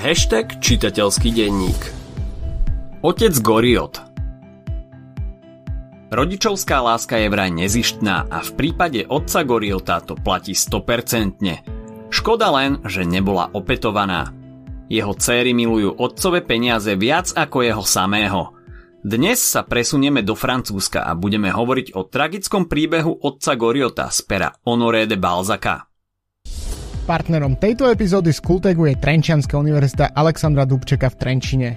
Hashtag 0.00 0.64
čitateľský 0.64 1.28
denník 1.28 1.76
Otec 3.04 3.36
Goriot 3.44 4.00
Rodičovská 6.08 6.80
láska 6.80 7.20
je 7.20 7.28
vraj 7.28 7.52
nezištná 7.52 8.32
a 8.32 8.40
v 8.40 8.50
prípade 8.56 9.04
otca 9.04 9.44
Goriota 9.44 10.00
to 10.00 10.16
platí 10.16 10.56
100%. 10.56 11.44
Škoda 12.08 12.48
len, 12.48 12.80
že 12.88 13.04
nebola 13.04 13.52
opetovaná. 13.52 14.32
Jeho 14.88 15.12
céry 15.20 15.52
milujú 15.52 15.92
otcové 16.00 16.48
peniaze 16.48 16.96
viac 16.96 17.36
ako 17.36 17.60
jeho 17.60 17.84
samého. 17.84 18.56
Dnes 19.04 19.36
sa 19.36 19.68
presunieme 19.68 20.24
do 20.24 20.32
Francúzska 20.32 21.04
a 21.04 21.12
budeme 21.12 21.52
hovoriť 21.52 21.92
o 21.92 22.08
tragickom 22.08 22.72
príbehu 22.72 23.20
otca 23.20 23.52
Goriota 23.52 24.08
z 24.08 24.24
pera 24.24 24.48
Honoré 24.64 25.04
de 25.04 25.20
Balzaka. 25.20 25.89
Partnerom 27.10 27.58
tejto 27.58 27.90
epizódy 27.90 28.30
z 28.30 28.38
Kultegu 28.38 28.86
je 28.86 28.94
Trenčianská 28.94 29.58
univerzita 29.58 30.14
Alexandra 30.14 30.62
Dubčeka 30.62 31.10
v 31.10 31.18
Trenčine. 31.18 31.68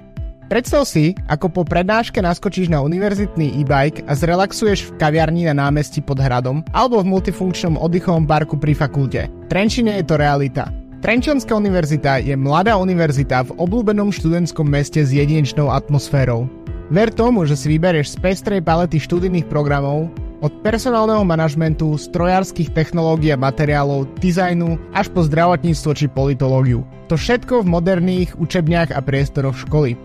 Predstav 0.45 0.85
si, 0.85 1.17
ako 1.25 1.49
po 1.49 1.61
prednáške 1.65 2.21
naskočíš 2.21 2.69
na 2.69 2.85
univerzitný 2.85 3.57
e-bike 3.57 4.05
a 4.05 4.13
zrelaxuješ 4.13 4.93
v 4.93 5.01
kaviarni 5.01 5.49
na 5.49 5.57
námestí 5.57 6.05
pod 6.05 6.21
hradom 6.21 6.61
alebo 6.69 7.01
v 7.01 7.09
multifunkčnom 7.17 7.81
oddychovom 7.81 8.29
parku 8.29 8.61
pri 8.61 8.77
fakulte. 8.77 9.25
Trenčine 9.49 9.97
je 9.97 10.05
to 10.05 10.21
realita. 10.21 10.69
Trenčianská 11.01 11.57
univerzita 11.57 12.21
je 12.21 12.37
mladá 12.37 12.77
univerzita 12.77 13.49
v 13.49 13.57
obľúbenom 13.57 14.13
študentskom 14.13 14.69
meste 14.69 15.01
s 15.01 15.09
jedinečnou 15.17 15.73
atmosférou. 15.73 16.45
Ver 16.93 17.09
tomu, 17.09 17.49
že 17.49 17.57
si 17.57 17.73
vyberieš 17.73 18.13
z 18.13 18.17
pestrej 18.21 18.61
palety 18.61 19.01
študijných 19.01 19.49
programov, 19.49 20.13
od 20.43 20.51
personálneho 20.59 21.23
manažmentu, 21.23 21.95
strojárskych 21.95 22.75
technológií 22.75 23.31
a 23.31 23.39
materiálov, 23.39 24.11
dizajnu 24.19 24.75
až 24.91 25.07
po 25.07 25.23
zdravotníctvo 25.23 25.91
či 25.95 26.11
politológiu. 26.11 26.83
To 27.07 27.15
všetko 27.15 27.63
v 27.63 27.71
moderných 27.71 28.35
učebniach 28.35 28.91
a 28.91 28.99
priestoroch 28.99 29.55
školy. 29.55 29.95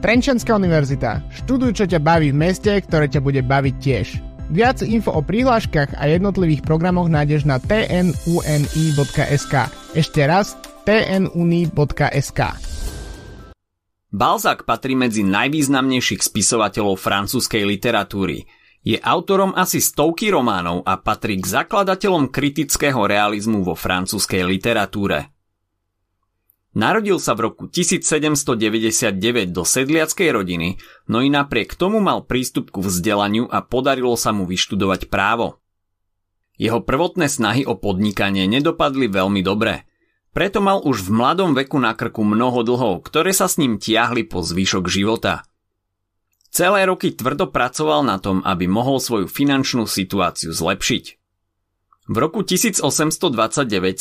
Trenčanská 0.00 0.54
univerzita. 0.56 1.26
Študuj, 1.42 1.76
čo 1.76 1.84
ťa 1.90 1.98
baví 2.00 2.30
v 2.30 2.38
meste, 2.38 2.70
ktoré 2.70 3.10
ťa 3.10 3.20
bude 3.20 3.42
baviť 3.42 3.74
tiež. 3.82 4.22
Viac 4.50 4.82
info 4.86 5.14
o 5.14 5.22
prihláškach 5.22 5.98
a 5.98 6.06
jednotlivých 6.10 6.62
programoch 6.62 7.10
nájdeš 7.10 7.44
na 7.46 7.58
tnuni.sk. 7.62 9.54
Ešte 9.94 10.22
raz 10.26 10.54
tnuni.sk. 10.86 12.40
Balzac 14.10 14.66
patrí 14.66 14.98
medzi 14.98 15.22
najvýznamnejších 15.22 16.22
spisovateľov 16.22 16.98
francúzskej 16.98 17.62
literatúry– 17.66 18.46
je 18.80 18.96
autorom 18.96 19.52
asi 19.52 19.76
stovky 19.80 20.32
románov 20.32 20.80
a 20.88 20.96
patrí 20.96 21.36
k 21.36 21.44
zakladateľom 21.60 22.32
kritického 22.32 23.04
realizmu 23.04 23.60
vo 23.60 23.76
francúzskej 23.76 24.40
literatúre. 24.44 25.28
Narodil 26.70 27.18
sa 27.18 27.34
v 27.34 27.50
roku 27.50 27.66
1799 27.66 29.50
do 29.50 29.66
sedliackej 29.66 30.30
rodiny, 30.30 30.78
no 31.10 31.18
i 31.18 31.28
napriek 31.28 31.74
tomu 31.74 31.98
mal 31.98 32.22
prístup 32.22 32.70
ku 32.70 32.78
vzdelaniu 32.78 33.50
a 33.50 33.58
podarilo 33.58 34.14
sa 34.14 34.30
mu 34.30 34.46
vyštudovať 34.46 35.10
právo. 35.10 35.58
Jeho 36.54 36.78
prvotné 36.78 37.26
snahy 37.26 37.66
o 37.66 37.74
podnikanie 37.74 38.46
nedopadli 38.46 39.10
veľmi 39.10 39.42
dobre, 39.42 39.90
preto 40.30 40.62
mal 40.62 40.78
už 40.86 41.10
v 41.10 41.10
mladom 41.10 41.58
veku 41.58 41.74
na 41.82 41.90
krku 41.98 42.22
mnoho 42.22 42.62
dlhov, 42.62 43.02
ktoré 43.02 43.34
sa 43.34 43.50
s 43.50 43.58
ním 43.58 43.82
tiahli 43.82 44.30
po 44.30 44.40
zvyšok 44.40 44.86
života– 44.86 45.42
Celé 46.50 46.82
roky 46.82 47.14
tvrdo 47.14 47.46
pracoval 47.46 48.02
na 48.02 48.18
tom, 48.18 48.42
aby 48.42 48.66
mohol 48.66 48.98
svoju 48.98 49.30
finančnú 49.30 49.86
situáciu 49.86 50.50
zlepšiť. 50.50 51.04
V 52.10 52.16
roku 52.18 52.42
1829 52.42 53.22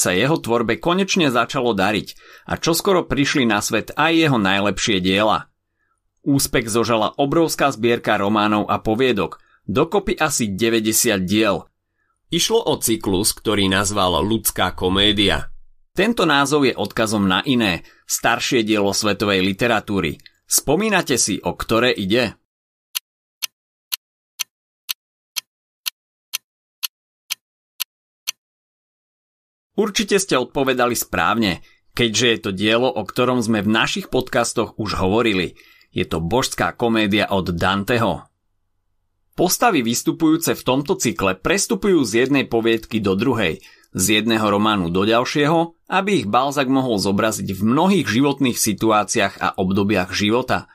sa 0.01 0.17
jeho 0.17 0.41
tvorbe 0.41 0.81
konečne 0.81 1.29
začalo 1.29 1.77
dariť 1.77 2.17
a 2.49 2.57
čoskoro 2.57 3.05
prišli 3.05 3.45
na 3.45 3.61
svet 3.61 3.93
aj 3.93 4.11
jeho 4.17 4.41
najlepšie 4.41 4.97
diela. 4.97 5.53
Úspech 6.25 6.73
zožala 6.73 7.13
obrovská 7.21 7.69
zbierka 7.69 8.17
románov 8.17 8.65
a 8.65 8.81
poviedok, 8.81 9.37
dokopy 9.69 10.17
asi 10.17 10.49
90 10.49 11.21
diel. 11.21 11.69
Išlo 12.33 12.65
o 12.65 12.81
cyklus, 12.81 13.29
ktorý 13.37 13.69
nazval 13.69 14.25
Ľudská 14.25 14.73
komédia. 14.73 15.53
Tento 15.93 16.25
názov 16.25 16.65
je 16.65 16.73
odkazom 16.73 17.29
na 17.29 17.45
iné, 17.45 17.85
staršie 18.09 18.65
dielo 18.65 18.89
svetovej 18.89 19.45
literatúry. 19.45 20.17
Spomínate 20.49 21.21
si, 21.21 21.37
o 21.45 21.53
ktoré 21.53 21.93
ide? 21.93 22.33
Určite 29.77 30.17
ste 30.17 30.41
odpovedali 30.41 30.97
správne, 30.97 31.61
keďže 31.93 32.25
je 32.25 32.39
to 32.41 32.51
dielo, 32.51 32.89
o 32.89 33.05
ktorom 33.05 33.45
sme 33.45 33.61
v 33.61 33.69
našich 33.69 34.09
podcastoch 34.09 34.73
už 34.81 34.97
hovorili. 34.97 35.53
Je 35.93 36.03
to 36.09 36.17
božská 36.17 36.73
komédia 36.73 37.29
od 37.29 37.53
Danteho. 37.53 38.25
Postavy 39.37 39.85
vystupujúce 39.85 40.57
v 40.57 40.65
tomto 40.65 40.97
cykle 40.99 41.37
prestupujú 41.37 42.03
z 42.03 42.25
jednej 42.25 42.49
poviedky 42.49 42.99
do 42.99 43.15
druhej, 43.15 43.63
z 43.93 44.21
jedného 44.21 44.45
románu 44.45 44.93
do 44.93 45.05
ďalšieho, 45.05 45.89
aby 45.89 46.21
ich 46.23 46.27
Balzak 46.29 46.69
mohol 46.69 47.01
zobraziť 47.01 47.49
v 47.49 47.61
mnohých 47.65 48.07
životných 48.07 48.57
situáciách 48.57 49.41
a 49.41 49.47
obdobiach 49.57 50.13
života. 50.13 50.69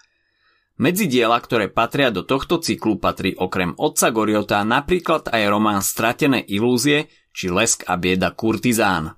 Medzi 0.74 1.06
diela, 1.06 1.38
ktoré 1.38 1.70
patria 1.70 2.10
do 2.10 2.26
tohto 2.26 2.58
cyklu, 2.58 2.98
patrí 2.98 3.38
okrem 3.38 3.78
Otca 3.78 4.10
Goriota 4.10 4.66
napríklad 4.66 5.30
aj 5.30 5.42
román 5.46 5.78
Stratené 5.86 6.42
ilúzie, 6.42 7.06
či 7.30 7.46
Lesk 7.46 7.86
a 7.86 7.94
bieda 7.94 8.34
kurtizán. 8.34 9.14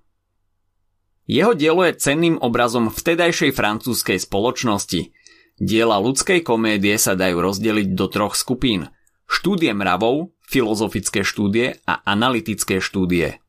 Jeho 1.24 1.56
dielo 1.56 1.82
je 1.88 1.96
cenným 1.96 2.36
obrazom 2.38 2.92
vtedajšej 2.92 3.56
francúzskej 3.56 4.20
spoločnosti. 4.20 5.10
Diela 5.56 5.96
ľudskej 5.96 6.44
komédie 6.44 7.00
sa 7.00 7.16
dajú 7.16 7.40
rozdeliť 7.40 7.96
do 7.96 8.06
troch 8.12 8.36
skupín. 8.36 8.92
Štúdie 9.24 9.72
mravov, 9.72 10.36
filozofické 10.44 11.24
štúdie 11.24 11.82
a 11.88 12.04
analytické 12.04 12.78
štúdie. 12.78 13.42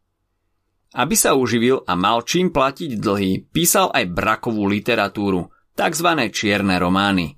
Aby 0.97 1.13
sa 1.13 1.37
uživil 1.37 1.85
a 1.85 1.93
mal 1.93 2.25
čím 2.25 2.49
platiť 2.49 2.97
dlhy, 2.97 3.53
písal 3.53 3.93
aj 3.93 4.09
brakovú 4.09 4.65
literatúru, 4.65 5.53
tzv. 5.77 6.09
čierne 6.33 6.81
romány. 6.81 7.37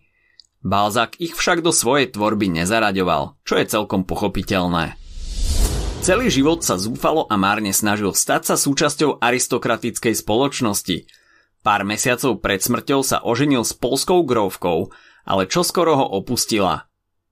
Balzak 0.63 1.19
ich 1.19 1.35
však 1.35 1.59
do 1.59 1.75
svojej 1.75 2.07
tvorby 2.07 2.47
nezaraďoval, 2.55 3.35
čo 3.43 3.59
je 3.59 3.67
celkom 3.67 4.07
pochopiteľné. 4.07 4.95
Celý 5.99 6.31
život 6.31 6.63
sa 6.63 6.79
zúfalo 6.79 7.27
a 7.27 7.35
márne 7.35 7.75
snažil 7.75 8.15
stať 8.15 8.47
sa 8.47 8.55
súčasťou 8.55 9.19
aristokratickej 9.19 10.15
spoločnosti. 10.15 11.03
Pár 11.59 11.83
mesiacov 11.83 12.39
pred 12.39 12.63
smrťou 12.63 13.03
sa 13.03 13.19
oženil 13.19 13.67
s 13.67 13.75
polskou 13.75 14.23
grovkou, 14.23 14.95
ale 15.27 15.51
čoskoro 15.51 15.99
ho 15.99 16.07
opustila. 16.15 16.88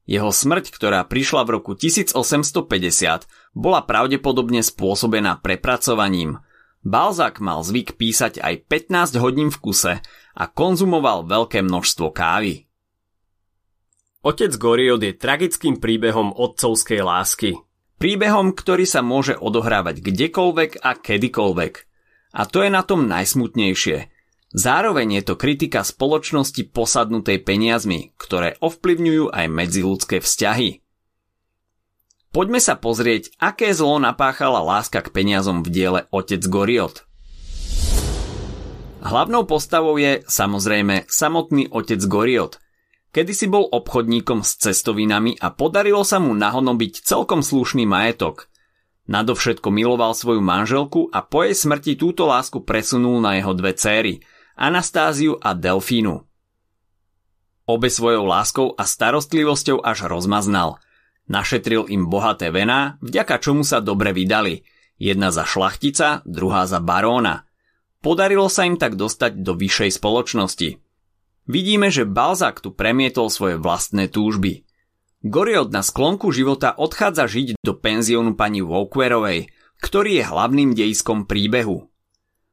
Jeho 0.07 0.31
smrť, 0.31 0.71
ktorá 0.71 1.03
prišla 1.03 1.43
v 1.43 1.59
roku 1.59 1.75
1850, 1.75 3.27
bola 3.53 3.83
pravdepodobne 3.83 4.63
spôsobená 4.63 5.43
prepracovaním. 5.43 6.39
Balzak 6.87 7.43
mal 7.43 7.61
zvyk 7.61 7.99
písať 7.99 8.39
aj 8.39 8.71
15 8.71 9.19
hodín 9.19 9.51
v 9.51 9.57
kuse 9.59 9.93
a 10.33 10.43
konzumoval 10.47 11.27
veľké 11.27 11.59
množstvo 11.59 12.15
kávy. 12.15 12.71
Otec 14.23 14.55
Goriot 14.55 15.03
je 15.03 15.11
tragickým 15.11 15.83
príbehom 15.83 16.31
otcovskej 16.31 17.03
lásky, 17.03 17.67
Príbehom, 17.97 18.53
ktorý 18.53 18.85
sa 18.85 19.01
môže 19.01 19.33
odohrávať 19.33 20.05
kdekoľvek 20.05 20.85
a 20.85 20.93
kedykoľvek. 20.93 21.73
A 22.37 22.41
to 22.45 22.61
je 22.61 22.69
na 22.69 22.85
tom 22.85 23.09
najsmutnejšie. 23.09 23.97
Zároveň 24.57 25.21
je 25.21 25.23
to 25.29 25.35
kritika 25.37 25.85
spoločnosti 25.85 26.73
posadnutej 26.73 27.45
peniazmi, 27.45 28.17
ktoré 28.17 28.57
ovplyvňujú 28.57 29.29
aj 29.29 29.45
medziludské 29.53 30.17
vzťahy. 30.17 30.81
Poďme 32.33 32.57
sa 32.57 32.73
pozrieť, 32.73 33.37
aké 33.37 33.69
zlo 33.77 34.01
napáchala 34.01 34.65
láska 34.65 35.05
k 35.05 35.13
peniazom 35.13 35.61
v 35.61 35.69
diele 35.69 35.99
Otec 36.09 36.41
Goriot. 36.49 37.05
Hlavnou 39.05 39.45
postavou 39.45 39.93
je, 40.01 40.25
samozrejme, 40.25 41.05
samotný 41.05 41.69
otec 41.69 42.01
Goriot– 42.09 42.57
Kedy 43.17 43.33
si 43.33 43.47
bol 43.49 43.65
obchodníkom 43.65 44.45
s 44.45 44.61
cestovinami 44.61 45.41
a 45.41 45.49
podarilo 45.49 46.05
sa 46.05 46.21
mu 46.21 46.37
nahonobiť 46.37 47.01
celkom 47.01 47.41
slušný 47.41 47.87
majetok. 47.89 48.45
Nadovšetko 49.09 49.73
miloval 49.73 50.13
svoju 50.13 50.37
manželku 50.37 51.09
a 51.09 51.25
po 51.25 51.41
jej 51.41 51.57
smrti 51.57 51.97
túto 51.97 52.29
lásku 52.29 52.61
presunul 52.61 53.17
na 53.17 53.39
jeho 53.39 53.57
dve 53.57 53.73
céry, 53.73 54.21
Anastáziu 54.57 55.37
a 55.37 55.53
Delfínu. 55.53 56.25
Obe 57.69 57.89
svojou 57.93 58.25
láskou 58.25 58.73
a 58.73 58.89
starostlivosťou 58.89 59.85
až 59.85 60.09
rozmaznal. 60.09 60.81
Našetril 61.29 61.85
im 61.93 62.09
bohaté 62.09 62.49
vená, 62.49 62.97
vďaka 63.05 63.37
čomu 63.37 63.61
sa 63.61 63.79
dobre 63.79 64.17
vydali. 64.17 64.65
Jedna 64.97 65.29
za 65.29 65.45
šlachtica, 65.45 66.25
druhá 66.25 66.65
za 66.65 66.81
baróna. 66.81 67.45
Podarilo 68.01 68.49
sa 68.49 68.65
im 68.65 68.81
tak 68.81 68.97
dostať 68.97 69.45
do 69.45 69.53
vyššej 69.53 70.01
spoločnosti– 70.01 70.69
Vidíme, 71.47 71.87
že 71.87 72.03
Balzak 72.03 72.59
tu 72.59 72.75
premietol 72.75 73.31
svoje 73.31 73.55
vlastné 73.55 74.11
túžby. 74.11 74.67
Goriot 75.23 75.71
na 75.71 75.79
sklonku 75.79 76.29
života 76.35 76.75
odchádza 76.75 77.25
žiť 77.25 77.47
do 77.63 77.71
penziónu 77.71 78.35
pani 78.35 78.59
Walkerovej, 78.59 79.47
ktorý 79.79 80.21
je 80.21 80.23
hlavným 80.27 80.75
dejiskom 80.75 81.23
príbehu. 81.23 81.87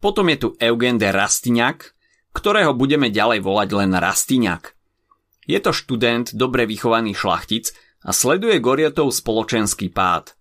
Potom 0.04 0.28
je 0.28 0.36
tu 0.36 0.48
Eugen 0.60 1.00
de 1.00 1.08
Rastignac, 1.08 1.96
ktorého 2.36 2.76
budeme 2.76 3.08
ďalej 3.08 3.40
volať 3.40 3.68
len 3.72 3.96
Rastiňak. 3.96 4.76
Je 5.48 5.56
to 5.64 5.72
študent, 5.72 6.28
dobre 6.36 6.68
vychovaný 6.68 7.16
šlachtic 7.16 7.72
a 8.04 8.12
sleduje 8.12 8.60
Goriotov 8.60 9.16
spoločenský 9.16 9.88
pád. 9.88 10.36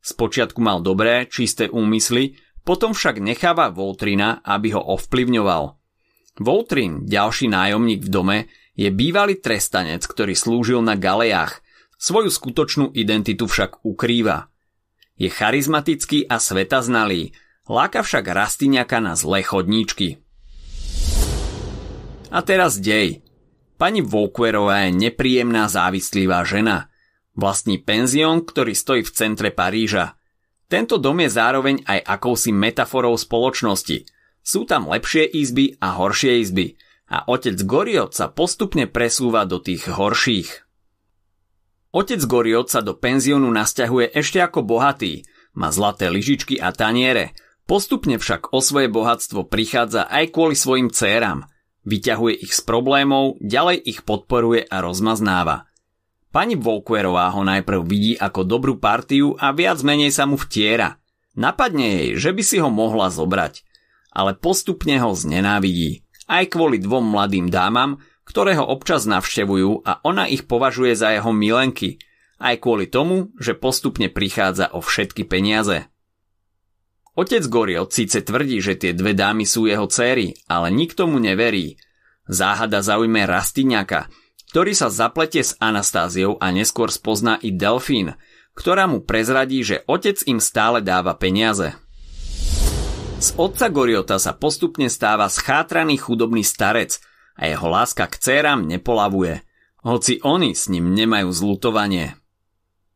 Spočiatku 0.00 0.64
mal 0.64 0.80
dobré, 0.80 1.28
čisté 1.28 1.68
úmysly, 1.68 2.40
potom 2.64 2.96
však 2.96 3.20
necháva 3.20 3.68
Voltrina, 3.68 4.40
aby 4.40 4.72
ho 4.72 4.80
ovplyvňoval. 4.80 5.76
Voltrin, 6.40 7.04
ďalší 7.04 7.52
nájomník 7.52 8.08
v 8.08 8.08
dome, 8.08 8.38
je 8.72 8.88
bývalý 8.88 9.36
trestanec, 9.36 10.00
ktorý 10.08 10.32
slúžil 10.32 10.80
na 10.80 10.96
galejách, 10.96 11.60
svoju 12.00 12.32
skutočnú 12.32 12.96
identitu 12.96 13.44
však 13.44 13.84
ukrýva. 13.84 14.48
Je 15.20 15.28
charizmatický 15.28 16.24
a 16.32 16.40
svetaznalý, 16.40 17.36
láka 17.72 18.04
však 18.04 18.28
Rastiňaka 18.28 19.00
na 19.00 19.16
zlé 19.16 19.40
chodníčky. 19.40 20.20
A 22.28 22.44
teraz 22.44 22.76
dej. 22.76 23.24
Pani 23.80 24.04
Volkwerová 24.04 24.86
je 24.86 25.08
nepríjemná 25.08 25.72
závislivá 25.72 26.44
žena. 26.44 26.92
Vlastní 27.32 27.80
penzión, 27.80 28.44
ktorý 28.44 28.76
stojí 28.76 29.02
v 29.02 29.14
centre 29.16 29.48
Paríža. 29.48 30.20
Tento 30.68 31.00
dom 31.00 31.24
je 31.24 31.32
zároveň 31.32 31.80
aj 31.88 32.04
akousi 32.04 32.52
metaforou 32.52 33.16
spoločnosti. 33.16 34.04
Sú 34.44 34.68
tam 34.68 34.92
lepšie 34.92 35.24
izby 35.24 35.80
a 35.80 35.96
horšie 35.96 36.44
izby 36.44 36.76
a 37.12 37.28
otec 37.28 37.60
Goriot 37.68 38.16
sa 38.16 38.32
postupne 38.32 38.88
presúva 38.88 39.44
do 39.44 39.60
tých 39.60 39.84
horších. 39.92 40.64
Otec 41.92 42.24
Goriot 42.24 42.72
sa 42.72 42.80
do 42.80 42.96
penziónu 42.96 43.52
nasťahuje 43.52 44.16
ešte 44.16 44.40
ako 44.40 44.64
bohatý, 44.64 45.28
má 45.52 45.68
zlaté 45.68 46.08
lyžičky 46.08 46.56
a 46.56 46.72
taniere, 46.72 47.36
postupne 47.66 48.18
však 48.18 48.54
o 48.54 48.62
svoje 48.62 48.88
bohatstvo 48.90 49.46
prichádza 49.46 50.08
aj 50.08 50.34
kvôli 50.34 50.54
svojim 50.56 50.88
céram. 50.90 51.46
Vyťahuje 51.82 52.46
ich 52.46 52.54
z 52.54 52.60
problémov, 52.62 53.42
ďalej 53.42 53.82
ich 53.82 54.00
podporuje 54.06 54.66
a 54.66 54.82
rozmaznáva. 54.82 55.66
Pani 56.32 56.56
Volkwerová 56.56 57.28
ho 57.36 57.44
najprv 57.44 57.80
vidí 57.84 58.16
ako 58.16 58.48
dobrú 58.48 58.80
partiu 58.80 59.36
a 59.36 59.52
viac 59.52 59.84
menej 59.84 60.08
sa 60.08 60.24
mu 60.24 60.40
vtiera. 60.40 60.96
Napadne 61.36 61.84
jej, 62.00 62.10
že 62.16 62.30
by 62.32 62.42
si 62.44 62.56
ho 62.56 62.72
mohla 62.72 63.12
zobrať, 63.12 63.64
ale 64.16 64.32
postupne 64.32 64.96
ho 64.96 65.12
znenávidí. 65.12 66.04
Aj 66.24 66.48
kvôli 66.48 66.80
dvom 66.80 67.04
mladým 67.04 67.52
dámam, 67.52 68.00
ktoré 68.24 68.56
ho 68.56 68.64
občas 68.64 69.04
navštevujú 69.04 69.84
a 69.84 70.00
ona 70.08 70.24
ich 70.24 70.48
považuje 70.48 70.96
za 70.96 71.12
jeho 71.12 71.36
milenky, 71.36 72.00
aj 72.40 72.64
kvôli 72.64 72.88
tomu, 72.88 73.30
že 73.36 73.52
postupne 73.52 74.08
prichádza 74.08 74.72
o 74.72 74.80
všetky 74.80 75.28
peniaze. 75.28 75.91
Otec 77.12 77.44
Goriot 77.48 77.92
síce 77.92 78.24
tvrdí, 78.24 78.62
že 78.64 78.76
tie 78.76 78.96
dve 78.96 79.12
dámy 79.12 79.44
sú 79.44 79.68
jeho 79.68 79.84
céry, 79.88 80.32
ale 80.48 80.72
nikto 80.72 81.04
mu 81.04 81.20
neverí. 81.20 81.76
Záhada 82.24 82.80
zaujme 82.80 83.28
Rastiňaka, 83.28 84.08
ktorý 84.52 84.72
sa 84.72 84.88
zaplete 84.88 85.44
s 85.44 85.52
Anastáziou 85.60 86.40
a 86.40 86.48
neskôr 86.48 86.88
spozná 86.88 87.36
i 87.44 87.52
Delfín, 87.52 88.16
ktorá 88.56 88.88
mu 88.88 89.04
prezradí, 89.04 89.60
že 89.60 89.84
otec 89.84 90.24
im 90.24 90.40
stále 90.40 90.80
dáva 90.80 91.12
peniaze. 91.16 91.76
Z 93.22 93.36
otca 93.36 93.68
Goriota 93.68 94.16
sa 94.16 94.32
postupne 94.32 94.88
stáva 94.88 95.28
schátraný 95.28 96.00
chudobný 96.00 96.40
starec– 96.42 96.98
a 97.36 97.48
jeho 97.48 97.66
láska 97.68 98.04
k 98.08 98.16
céram 98.20 98.64
nepolavuje, 98.68 99.40
hoci 99.82 100.20
oni 100.22 100.52
s 100.52 100.68
ním 100.68 100.92
nemajú 100.92 101.32
zlutovanie. 101.32 102.14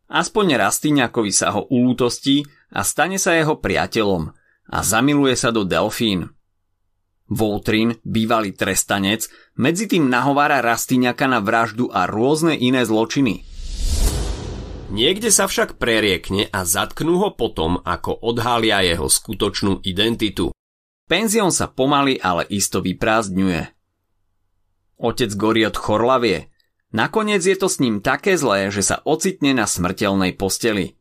Aspoň 0.06 0.54
Rastyňakovi 0.60 1.32
sa 1.34 1.50
ho 1.50 1.66
ulútostí 1.66 2.46
a 2.76 2.84
stane 2.84 3.16
sa 3.16 3.32
jeho 3.32 3.56
priateľom 3.56 4.36
a 4.68 4.78
zamiluje 4.84 5.32
sa 5.32 5.48
do 5.48 5.64
Delfín. 5.64 6.36
Voltrin, 7.26 7.96
bývalý 8.04 8.52
trestanec, 8.52 9.26
medzi 9.56 9.88
tým 9.88 10.06
nahovára 10.12 10.60
Rastyňaka 10.60 11.26
na 11.26 11.40
vraždu 11.40 11.88
a 11.90 12.04
rôzne 12.04 12.54
iné 12.54 12.84
zločiny. 12.84 13.42
Niekde 14.86 15.34
sa 15.34 15.50
však 15.50 15.82
preriekne 15.82 16.46
a 16.54 16.62
zatknú 16.62 17.18
ho 17.18 17.34
potom, 17.34 17.82
ako 17.82 18.22
odhalia 18.22 18.86
jeho 18.86 19.10
skutočnú 19.10 19.82
identitu. 19.82 20.54
Penzión 21.10 21.50
sa 21.50 21.66
pomaly, 21.66 22.22
ale 22.22 22.46
isto 22.46 22.78
vyprázdňuje. 22.78 23.62
Otec 25.02 25.30
Goriot 25.34 25.74
chorlavie. 25.74 26.54
Nakoniec 26.94 27.42
je 27.42 27.58
to 27.58 27.66
s 27.66 27.82
ním 27.82 27.98
také 27.98 28.38
zlé, 28.38 28.70
že 28.70 28.86
sa 28.86 29.02
ocitne 29.02 29.58
na 29.58 29.66
smrteľnej 29.66 30.38
posteli. 30.38 30.94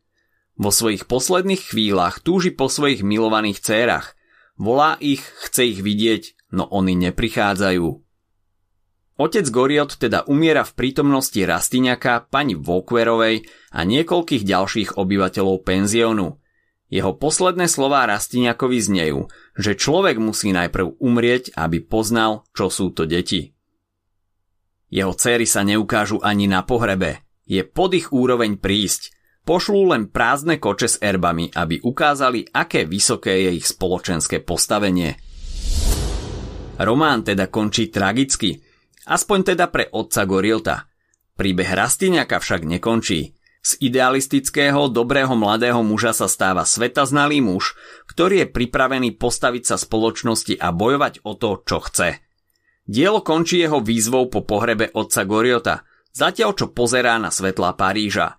Vo 0.56 0.72
svojich 0.72 1.04
posledných 1.04 1.72
chvíľach 1.72 2.24
túži 2.24 2.48
po 2.48 2.72
svojich 2.72 3.04
milovaných 3.04 3.60
cérach. 3.60 4.16
Volá 4.56 4.96
ich, 5.04 5.20
chce 5.44 5.76
ich 5.76 5.80
vidieť, 5.84 6.52
no 6.56 6.64
oni 6.64 6.96
neprichádzajú. 6.96 7.86
Otec 9.16 9.46
Goriot 9.48 9.96
teda 9.96 10.28
umiera 10.28 10.60
v 10.64 10.76
prítomnosti 10.76 11.40
Rastiňaka, 11.40 12.28
pani 12.28 12.52
Vokverovej 12.52 13.48
a 13.72 13.80
niekoľkých 13.84 14.44
ďalších 14.44 14.90
obyvateľov 15.00 15.64
penziónu. 15.64 16.36
Jeho 16.92 17.12
posledné 17.16 17.66
slová 17.66 18.04
Rastiňakovi 18.06 18.78
znejú, 18.78 19.26
že 19.56 19.72
človek 19.74 20.20
musí 20.20 20.52
najprv 20.52 21.00
umrieť, 21.00 21.56
aby 21.56 21.80
poznal, 21.80 22.44
čo 22.52 22.68
sú 22.68 22.92
to 22.92 23.08
deti. 23.08 23.56
Jeho 24.92 25.16
céry 25.18 25.48
sa 25.48 25.66
neukážu 25.66 26.22
ani 26.22 26.46
na 26.46 26.62
pohrebe. 26.62 27.26
Je 27.48 27.64
pod 27.66 27.96
ich 27.96 28.14
úroveň 28.14 28.60
prísť. 28.60 29.16
Pošlú 29.46 29.94
len 29.94 30.10
prázdne 30.10 30.58
koče 30.58 30.88
s 30.90 30.96
erbami, 30.98 31.54
aby 31.54 31.78
ukázali, 31.78 32.50
aké 32.50 32.82
vysoké 32.82 33.46
je 33.46 33.62
ich 33.62 33.66
spoločenské 33.70 34.42
postavenie. 34.42 35.14
Román 36.82 37.22
teda 37.22 37.46
končí 37.46 37.88
tragicky, 37.94 38.58
aspoň 39.06 39.54
teda 39.54 39.70
pre 39.70 39.86
otca 39.86 40.26
Goriota. 40.26 40.90
Príbeh 41.38 41.70
Rastiňaka 41.70 42.42
však 42.42 42.66
nekončí. 42.66 43.38
Z 43.62 43.78
idealistického, 43.82 44.90
dobrého 44.90 45.38
mladého 45.38 45.78
muža 45.86 46.10
sa 46.10 46.26
stáva 46.26 46.66
svetaznalý 46.66 47.38
muž, 47.38 47.78
ktorý 48.10 48.42
je 48.42 48.48
pripravený 48.50 49.14
postaviť 49.14 49.62
sa 49.62 49.76
spoločnosti 49.78 50.58
a 50.58 50.74
bojovať 50.74 51.22
o 51.22 51.38
to, 51.38 51.62
čo 51.62 51.78
chce– 51.86 52.08
Dielo 52.86 53.26
končí 53.26 53.58
jeho 53.58 53.82
výzvou 53.82 54.30
po 54.30 54.46
pohrebe 54.46 54.94
otca 54.94 55.26
Goriota, 55.26 55.82
zatiaľ 56.14 56.54
čo 56.54 56.70
pozerá 56.70 57.18
na 57.18 57.34
svetlá 57.34 57.74
Paríža. 57.74 58.38